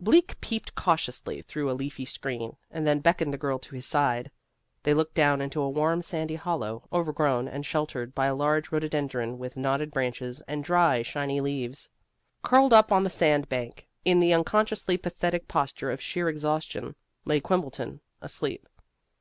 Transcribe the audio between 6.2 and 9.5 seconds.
hollow, overgrown and sheltered by a large rhododendron